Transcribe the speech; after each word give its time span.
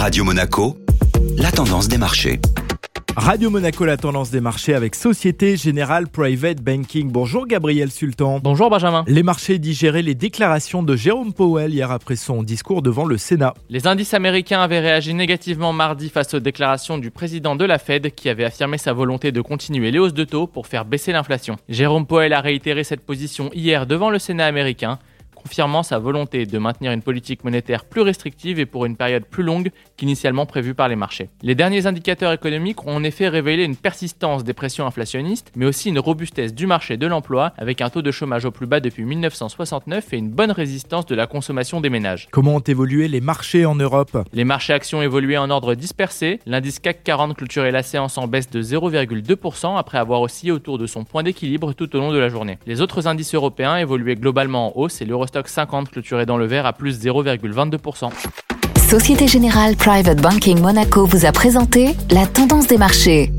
Radio 0.00 0.24
Monaco, 0.24 0.78
la 1.36 1.52
tendance 1.52 1.86
des 1.86 1.98
marchés. 1.98 2.40
Radio 3.18 3.50
Monaco, 3.50 3.84
la 3.84 3.98
tendance 3.98 4.30
des 4.30 4.40
marchés 4.40 4.72
avec 4.72 4.94
Société 4.94 5.58
Générale 5.58 6.08
Private 6.08 6.62
Banking. 6.62 7.12
Bonjour 7.12 7.46
Gabriel 7.46 7.90
Sultan. 7.90 8.40
Bonjour 8.42 8.70
Benjamin. 8.70 9.04
Les 9.06 9.22
marchés 9.22 9.58
digéraient 9.58 10.00
les 10.00 10.14
déclarations 10.14 10.82
de 10.82 10.96
Jérôme 10.96 11.34
Powell 11.34 11.74
hier 11.74 11.90
après 11.90 12.16
son 12.16 12.42
discours 12.42 12.80
devant 12.80 13.04
le 13.04 13.18
Sénat. 13.18 13.52
Les 13.68 13.86
indices 13.86 14.14
américains 14.14 14.62
avaient 14.62 14.80
réagi 14.80 15.12
négativement 15.12 15.74
mardi 15.74 16.08
face 16.08 16.32
aux 16.32 16.40
déclarations 16.40 16.96
du 16.96 17.10
président 17.10 17.54
de 17.54 17.66
la 17.66 17.78
Fed 17.78 18.14
qui 18.14 18.30
avait 18.30 18.44
affirmé 18.44 18.78
sa 18.78 18.94
volonté 18.94 19.32
de 19.32 19.42
continuer 19.42 19.90
les 19.90 19.98
hausses 19.98 20.14
de 20.14 20.24
taux 20.24 20.46
pour 20.46 20.66
faire 20.66 20.86
baisser 20.86 21.12
l'inflation. 21.12 21.56
Jérôme 21.68 22.06
Powell 22.06 22.32
a 22.32 22.40
réitéré 22.40 22.84
cette 22.84 23.04
position 23.04 23.50
hier 23.52 23.86
devant 23.86 24.08
le 24.08 24.18
Sénat 24.18 24.46
américain 24.46 24.98
confirmant 25.42 25.82
sa 25.82 25.98
volonté 25.98 26.46
de 26.46 26.58
maintenir 26.58 26.92
une 26.92 27.02
politique 27.02 27.44
monétaire 27.44 27.84
plus 27.84 28.02
restrictive 28.02 28.58
et 28.58 28.66
pour 28.66 28.84
une 28.84 28.96
période 28.96 29.24
plus 29.24 29.42
longue 29.42 29.70
qu'initialement 29.96 30.46
prévue 30.46 30.74
par 30.74 30.88
les 30.88 30.96
marchés. 30.96 31.30
Les 31.42 31.54
derniers 31.54 31.86
indicateurs 31.86 32.32
économiques 32.32 32.86
ont 32.86 32.96
en 32.96 33.04
effet 33.04 33.28
révélé 33.28 33.64
une 33.64 33.76
persistance 33.76 34.44
des 34.44 34.52
pressions 34.52 34.86
inflationnistes, 34.86 35.52
mais 35.56 35.66
aussi 35.66 35.88
une 35.88 35.98
robustesse 35.98 36.54
du 36.54 36.66
marché 36.66 36.96
de 36.96 37.06
l'emploi, 37.06 37.52
avec 37.56 37.80
un 37.80 37.88
taux 37.88 38.02
de 38.02 38.10
chômage 38.10 38.44
au 38.44 38.50
plus 38.50 38.66
bas 38.66 38.80
depuis 38.80 39.04
1969 39.04 40.12
et 40.12 40.16
une 40.16 40.30
bonne 40.30 40.50
résistance 40.50 41.06
de 41.06 41.14
la 41.14 41.26
consommation 41.26 41.80
des 41.80 41.90
ménages. 41.90 42.28
Comment 42.30 42.56
ont 42.56 42.60
évolué 42.60 43.08
les 43.08 43.20
marchés 43.20 43.64
en 43.64 43.74
Europe? 43.74 44.18
Les 44.32 44.44
marchés 44.44 44.72
actions 44.72 45.02
évoluaient 45.02 45.38
en 45.38 45.50
ordre 45.50 45.74
dispersé. 45.74 46.40
L'indice 46.46 46.78
CAC 46.78 47.02
40 47.04 47.36
clôturait 47.36 47.70
la 47.70 47.82
séance 47.82 48.18
en 48.18 48.26
baisse 48.26 48.50
de 48.50 48.62
0,2% 48.62 49.78
après 49.78 49.98
avoir 49.98 50.20
oscillé 50.20 50.52
autour 50.52 50.78
de 50.78 50.86
son 50.86 51.04
point 51.04 51.22
d'équilibre 51.22 51.72
tout 51.72 51.94
au 51.96 51.98
long 51.98 52.12
de 52.12 52.18
la 52.18 52.28
journée. 52.28 52.58
Les 52.66 52.80
autres 52.80 53.06
indices 53.06 53.34
européens 53.34 53.76
évoluaient 53.76 54.16
globalement 54.16 54.68
en 54.76 54.80
hausse 54.80 55.00
et 55.00 55.04
l'euro 55.04 55.20
Stock 55.30 55.46
50 55.46 55.90
clôturé 55.90 56.26
dans 56.26 56.36
le 56.36 56.44
vert 56.44 56.66
à 56.66 56.72
plus 56.72 57.00
0,22%. 57.00 58.10
Société 58.88 59.28
Générale 59.28 59.76
Private 59.76 60.20
Banking 60.20 60.60
Monaco 60.60 61.06
vous 61.06 61.24
a 61.24 61.30
présenté 61.30 61.94
la 62.10 62.26
tendance 62.26 62.66
des 62.66 62.78
marchés. 62.78 63.30